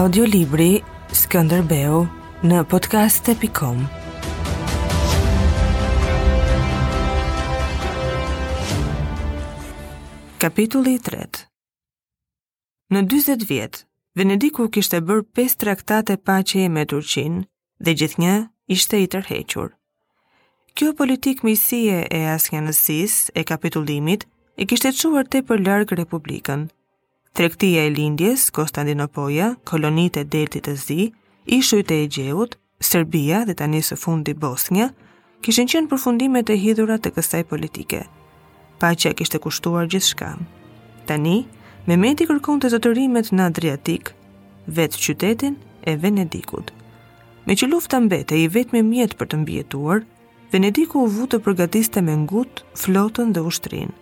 [0.00, 0.78] Audiolibri
[1.12, 1.96] Skënderbeu
[2.48, 3.82] në podcast.com
[10.44, 11.26] Kapitulli 3
[12.96, 13.82] Në 20 vjetë,
[14.22, 17.44] Venediku kishtë e bërë 5 traktate pacje e me Turqinë
[17.84, 18.38] dhe gjithë një
[18.78, 19.74] ishte i tërhequr.
[20.72, 24.24] Kjo politikë misie e ashenësis e kapitullimit
[24.56, 26.70] e kishtë e quar te për largë Republikën,
[27.32, 31.12] Trektia e Lindjes, Konstantinopoja, kolonitë e Deltit të Zi,
[31.46, 34.88] ishujt e Egeut, Serbia dhe tani së fundi Bosnia,
[35.46, 38.00] kishin qenë përfundimet e hidhura të kësaj politike.
[38.82, 40.32] Paqja kishte kushtuar gjithçka.
[41.06, 41.36] Tani,
[41.86, 44.10] Mehmeti kërkonte zotërimet në Adriatik,
[44.66, 45.54] vetë qytetin
[45.90, 46.72] e Venedikut.
[47.46, 50.02] Me që lufta mbete i vetë me mjetë për të mbjetuar,
[50.52, 53.94] Venediku u vu të përgatiste me ngut, flotën dhe ushtrin.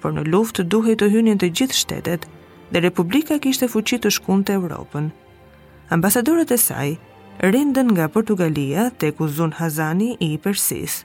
[0.00, 2.26] Por në luftë duhej të hynin të gjithë shtetet,
[2.72, 5.08] dhe Republika kishte fuqi të shkon të Europën.
[5.94, 6.90] Ambasadorët e saj
[7.54, 11.00] rendën nga Portugalia të kuzun Hazani i Persis.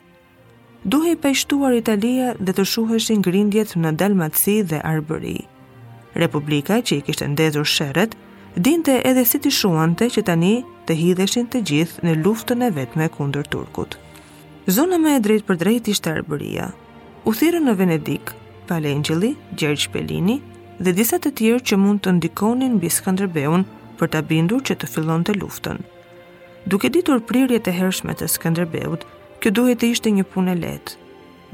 [0.86, 5.40] Duhe i pejshtuar Italia dhe të shuheshin grindjet në Dalmatësi dhe Arbëri.
[6.24, 8.14] Republika që i kishtë ndezur shërët,
[8.70, 10.56] dinte edhe si të shuante që tani
[10.88, 13.98] të hideshin të gjithë në luftën e vetme kunder Turkut.
[14.78, 16.70] Zona me e drejt për drejt ishte Arbëria.
[17.26, 18.32] U thirën në Venedik,
[18.70, 20.40] Palengjeli, Gjergj Pelini,
[20.80, 23.62] dhe disa të tjerë që mund të ndikonin mbi Skënderbeun
[24.00, 25.80] për ta bindur që të fillonte luftën.
[26.68, 29.06] Duke ditur prirjet e hershme të Skënderbeut,
[29.40, 30.98] kjo duhet të ishte një punë lehtë.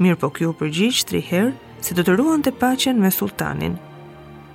[0.02, 1.52] Mirë po kjo u përgjigj tri herë
[1.84, 3.76] se do të ruante paqen me sultanin.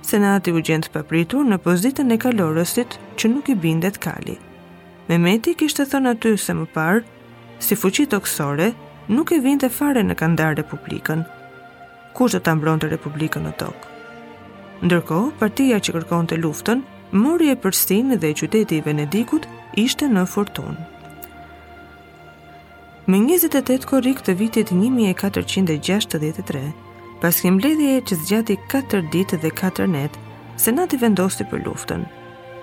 [0.04, 4.36] Senati u gjendë papritur në pozitën e kalorësit që nuk i bindet kali.
[5.08, 7.04] Me meti kishtë të thënë aty se më parë,
[7.64, 8.72] si fuqit oksore,
[9.08, 11.24] nuk i vind e fare në kandar republikën.
[12.16, 13.87] Kushtë të ta mbronte të republikën në tokë?
[14.78, 16.82] Ndërko, partia që kërkon të luftën,
[17.18, 20.76] mori e përstin dhe qyteti i Venedikut ishte në fortun.
[23.10, 26.60] Me 28 korik të vitit 1463,
[27.22, 30.14] pas kem ledhje që zgjati 4 ditë dhe 4 net,
[30.60, 32.04] senati vendosti për luftën.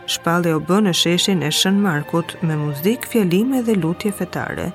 [0.07, 4.69] Shpalli o bënë sheshin e shën markut me muzik, fjalime dhe lutje fetare.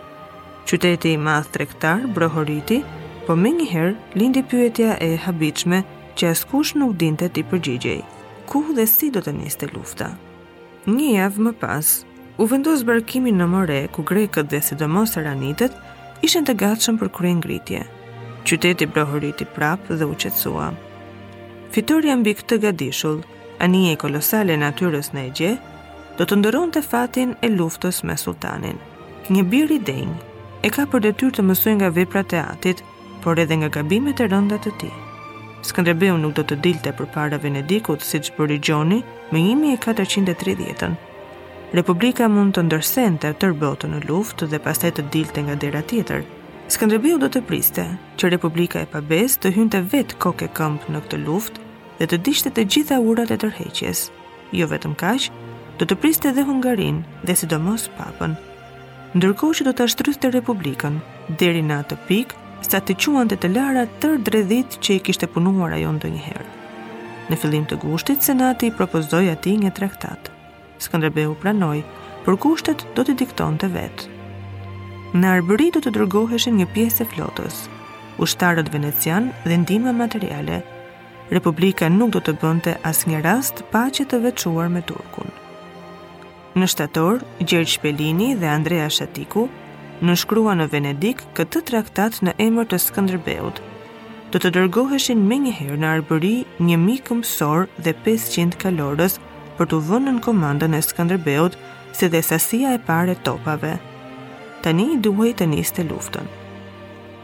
[0.69, 2.83] Qyteti i madh trektar, brohoriti,
[3.27, 5.85] po me njëherë lindi pyetja e habichme
[6.21, 8.01] që askush nuk dinte ti përgjigjej,
[8.49, 10.11] ku dhe si do të niste lufta.
[10.97, 11.89] Një javë më pas,
[12.41, 15.73] u vendos barkimin në more, ku grekët dhe sidomos aranitet
[16.29, 17.81] ishen të gatshëm për kërën ngritje.
[18.47, 20.69] Qyteti brohoriti prapë dhe u qetësua.
[21.73, 23.21] Fitoria mbi këtë gadishull,
[23.65, 25.53] anije kolosale natyrës në Egje,
[26.19, 28.77] do të ndëron të fatin e luftës me sultanin.
[29.33, 32.83] Një birri denjë e ka për detyr të mësuj nga vepra të atit,
[33.25, 34.95] por edhe nga gabimet e rënda të tij.
[35.67, 40.95] Skënderbeu nuk do të dilte për para Venedikut si që për Gjoni me 1430-ën.
[41.77, 46.25] Republika mund të ndërsente të rbotë në luft dhe pastaj të dilte nga dera tjetër.
[46.73, 47.85] Skënderbeu do të priste
[48.19, 51.61] që Republika e Pabes të hynte vetë koke këmpë në këtë luft
[52.01, 54.07] dhe të dishte të gjitha urat e tërheqjes.
[54.57, 55.29] Jo vetëm kash,
[55.79, 58.39] do të priste dhe Hungarin dhe sidomos Papën.
[59.15, 61.03] Ndërkohë që do të ashtrythte Republikën,
[61.43, 65.29] deri në atë pikë sa të quan të të lara tër dredhit që i kishtë
[65.33, 66.49] punuar ajo ndo njëherë.
[67.31, 70.29] Në fillim të gushtit, senati i propozdoj ati një traktat.
[70.83, 71.81] Skandrebe pranoj,
[72.25, 74.09] për gushtet do të dikton të vetë.
[75.21, 77.65] Në arbëri do të drëgoheshin një pjesë e flotës,
[78.23, 80.61] ushtarët venecian dhe ndime materiale,
[81.31, 85.29] Republika nuk do të bënte as një rast pa që të vequar me Turkun.
[86.59, 89.45] Në shtator, Gjergj Shpelini dhe Andrea Shatiku
[90.01, 93.59] në shkrua në Venedik këtë traktat në emër të Skanderbeut.
[94.33, 96.31] Të të dërgoheshin me njëherë në arbëri
[96.69, 99.19] një mikë mësor dhe 500 kalorës
[99.59, 101.59] për të vënë në komandën e Skanderbeut
[101.97, 103.75] si dhe sasia e pare topave.
[104.65, 106.33] Tani i duhej të niste të luftën.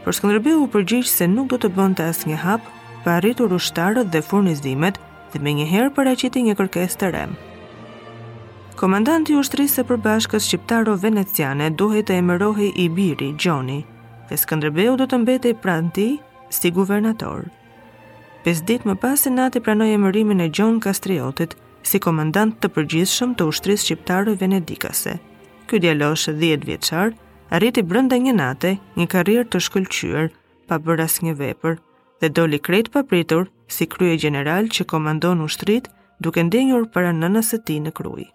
[0.05, 2.73] Për Skanderbeut u përgjishë se nuk do të bënte të asë një hapë,
[3.03, 4.99] pa arritur ushtarët dhe furnizimet
[5.33, 7.37] dhe me njëherë për e qiti një kërkes të remë.
[8.77, 13.77] Komandanti ushtrisë së përbashkës shqiptaro-veneciane duhet të emërohi i biri, Gjoni,
[14.29, 16.03] dhe Skëndrëbeu do të mbetej pranë
[16.57, 17.47] si guvernator.
[18.45, 23.47] Pes ditë më pas senati pranoi emërimin e Gjon Kastriotit si komandant të përgjithshëm të
[23.51, 25.15] ushtrisë shqiptare venedikase.
[25.67, 27.15] Ky djalosh 10 vjeçar
[27.49, 30.29] arriti brenda një nate një karrierë të shkëlqyer
[30.69, 31.79] pa bërë asnjë vepër
[32.21, 35.89] dhe doli krejt papritur si krye gjeneral që komandon ushtrit
[36.21, 38.29] duke ndenjur para nënës ti në krujë.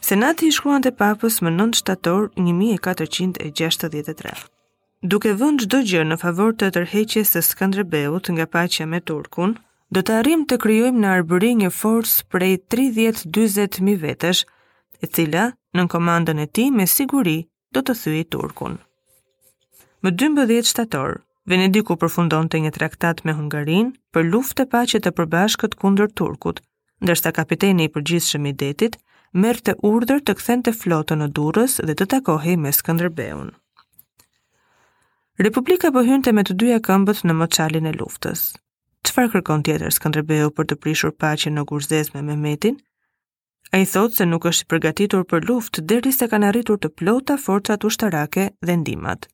[0.00, 4.32] Senati i shkruan të papës më 9 shtator 1463.
[5.12, 7.84] Duke vënd gjdo gjë në favor të tërheqjes të Skëndre
[8.36, 9.56] nga pacja me Turkun,
[9.92, 14.42] do të arrim të kryojmë në arbëri një forcë prej 30-20.000 vetësh,
[15.02, 15.44] e cila,
[15.76, 17.36] nën komandën e ti, me siguri,
[17.74, 18.78] do të thyi Turkun.
[20.02, 25.10] Më 12 shtator, Venediku përfundon të një traktat me Hungarin për luft të pacjet të
[25.18, 26.60] përbashkët kundër Turkut,
[27.02, 28.98] ndërsta kapiteni i përgjithshëm i detit,
[29.38, 33.52] mërë të urdër të këthen të flotën në durës dhe të takohi me Skanderbeun.
[35.40, 38.50] Republika pëhynte me të dyja këmbët në moçalin e luftës.
[39.06, 42.76] Qëfar kërkon tjetër Skanderbeu për të prishur pache në gurzezme me Mehmetin?
[43.72, 47.38] A i thotë se nuk është përgatitur për luft dheri se kanë arritur të plota
[47.38, 49.28] forcat ushtarake dhe ndimat.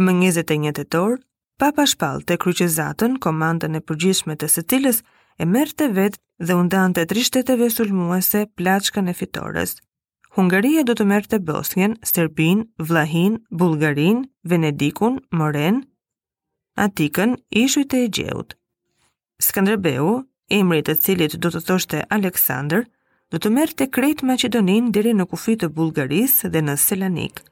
[0.00, 1.18] Më njëzet e njëtetor,
[1.60, 5.02] papa shpal të kryqizatën, komandën e përgjishmet të së cilës,
[5.40, 9.76] e merte vetë dhe undante shteteve sulmuese plaçkën e fitores.
[10.36, 15.82] Hungaria do të merte Bosnjen, Serbin, Vlahin, Bulgarin, Venedikun, Moren,
[16.76, 18.56] Atikën, Ishujt e Egjeut.
[19.42, 22.86] Skandrebeu, emri të cilit do të thoshte Aleksandr,
[23.32, 27.51] do të merte krejt Macedonin diri në kufit të Bulgaris dhe në Selanikë.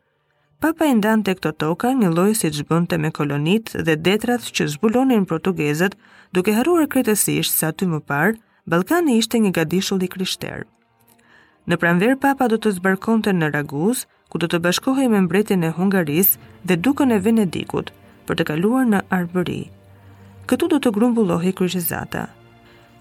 [0.61, 4.67] Papa i ndan të këto toka një lojë si të me kolonit dhe detrat që
[4.75, 5.97] zbulonin protugezet
[6.37, 8.37] duke haruar kretësisht sa të më parë,
[8.69, 10.09] Balkani ishte një gadishull i
[11.71, 15.65] Në pranverë papa do të zbarkon të në Raguz, ku do të bashkohi me mbretin
[15.65, 17.91] e Hungaris dhe duke në Venedikut
[18.27, 19.65] për të kaluar në Arbëri.
[20.47, 22.27] Këtu do të grumbullohi kryshizata.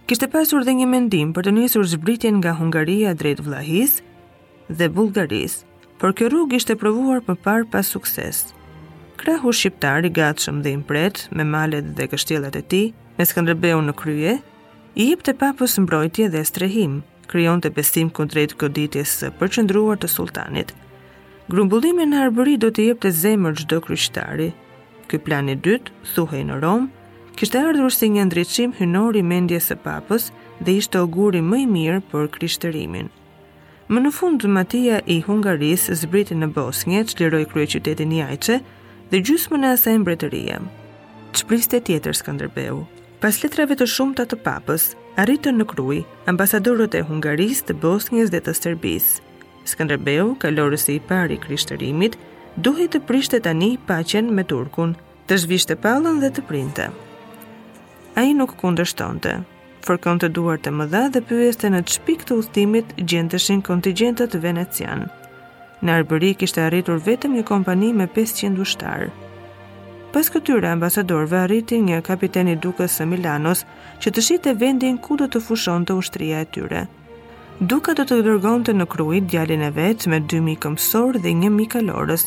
[0.08, 4.00] Kishte pasur dhe një mendim për të njësur zbritjen nga Hungaria drejt Vlahis
[4.70, 5.69] dhe Bullgarisë
[6.00, 8.38] por kjo rrug ishte provuar për par pas sukses.
[9.20, 12.82] Krahu shqiptar i gatshëm dhe impret, me malet dhe kështjelat e ti,
[13.18, 14.36] me skëndërbeu në krye,
[15.00, 16.96] i jip të papës mbrojtje dhe strehim,
[17.30, 20.72] kryon të besim kundrejt goditjes së përqëndruar të sultanit.
[21.52, 24.50] Grumbullimin në arbëri do të jep të zemër gjdo kryshtari.
[25.12, 26.88] Ky plan i dytë, thuhej në Rom,
[27.40, 30.32] kishte ardhur si një ndryqim hynori mendjes së papës
[30.64, 33.12] dhe ishte auguri më i mirë për kryshtërimin–
[33.90, 38.60] Më në fund, Matia i Hungaris zbriti në Bosnje, që liroj krye qytetin jajqe,
[39.10, 40.58] dhe gjysë më në asaj mbretëria.
[41.34, 42.84] Që tjetër Skanderbeu?
[43.20, 44.86] Pas letrave të shumë të të papës,
[45.24, 45.98] arritën në kruj
[46.30, 49.08] ambasadorët e Hungaris të Bosnjës dhe të Serbis.
[49.66, 52.20] Skanderbeu, kalorës i pari krishtërimit,
[52.62, 54.94] duhet të prishte tani pacjen me Turkun,
[55.26, 56.92] të zhvishte palën dhe të printe.
[58.14, 59.40] A i nuk kundështonte,
[59.86, 65.06] fërkon të duar të mëdha dhe pyjes në të shpik të ustimit gjendëshin kontingentët venecian.
[65.82, 69.10] Në arbëri kishtë arritur vetëm një kompani me 500 ushtarë.
[70.10, 73.62] Pas këtyre ambasadorve arriti një kapiteni dukës së Milanos
[74.02, 76.82] që të shite vendin ku do të fushon të ushtria e tyre.
[77.60, 81.70] Duka do të dërgon të në kruit djalin e vetë me 2.000 këmsor dhe 1.000
[81.76, 82.26] kalorës,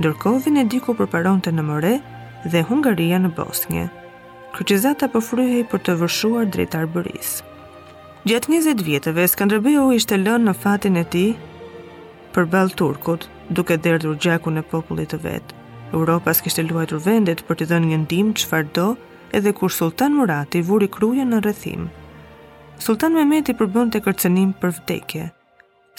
[0.00, 1.96] ndërkovin e diku përparon të në mëre
[2.50, 3.88] dhe Hungaria në Bosnje
[4.54, 7.30] kryqizata përfryhej po për të vërshuar drejt arbëris.
[8.28, 11.26] Gjatë 20 vjetëve, Skanderbeu ishte lënë në fatin e ti
[12.34, 15.56] për balë turkut, duke derdur gjaku në popullit të vetë.
[15.96, 18.88] Europa s'kishte luajtur vendet për të dhënë një ndim çfarë
[19.38, 21.88] edhe kur Sultan Murati vuri krujën në rrethim.
[22.80, 25.26] Sultan Mehmeti përbënte kërcënim për vdekje.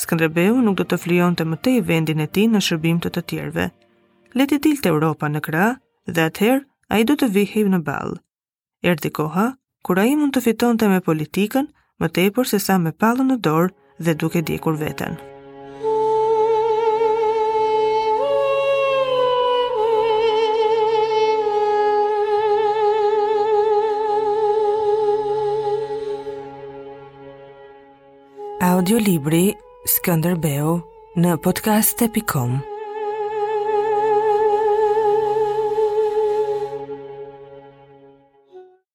[0.02, 3.68] Skënderbeu nuk do të flijonte më tej vendin e tij në shërbim të të tjerëve.
[4.36, 5.74] Leti të Europa në krah
[6.08, 8.18] dhe atëherë ai do të vihej në ballë
[8.90, 9.48] erdi koha
[9.88, 11.68] kur ai mund të fitonte me politikën
[12.02, 13.74] më tepër se sa me pallën në dorë
[14.08, 15.20] dhe duke djegur veten.
[28.62, 29.48] Audiolibri
[29.98, 30.76] Skënderbeu
[31.22, 32.62] në podcast.com